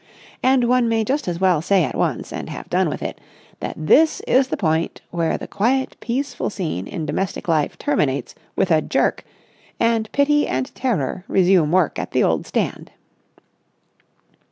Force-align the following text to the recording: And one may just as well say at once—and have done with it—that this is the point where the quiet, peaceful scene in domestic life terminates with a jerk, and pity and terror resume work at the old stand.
And 0.41 0.63
one 0.63 0.89
may 0.89 1.03
just 1.03 1.27
as 1.27 1.39
well 1.39 1.61
say 1.61 1.83
at 1.83 1.93
once—and 1.93 2.49
have 2.49 2.71
done 2.71 2.89
with 2.89 3.03
it—that 3.03 3.75
this 3.77 4.19
is 4.21 4.47
the 4.47 4.57
point 4.57 5.01
where 5.11 5.37
the 5.37 5.47
quiet, 5.47 5.95
peaceful 5.99 6.49
scene 6.49 6.87
in 6.87 7.05
domestic 7.05 7.47
life 7.47 7.77
terminates 7.77 8.33
with 8.55 8.71
a 8.71 8.81
jerk, 8.81 9.23
and 9.79 10.11
pity 10.11 10.47
and 10.47 10.73
terror 10.73 11.23
resume 11.27 11.69
work 11.71 11.99
at 11.99 12.13
the 12.13 12.23
old 12.23 12.47
stand. 12.47 12.89